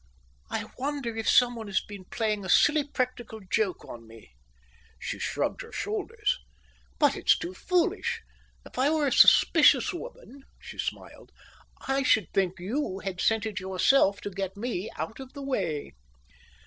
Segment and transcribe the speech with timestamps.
[0.49, 4.31] "I wonder if someone has been playing a silly practical joke on me."
[4.97, 6.39] She shrugged her shoulders.
[6.97, 8.23] "But it's too foolish.
[8.65, 11.31] If I were a suspicious woman," she smiled,
[11.87, 15.93] "I should think you had sent it yourself to get me out of the way."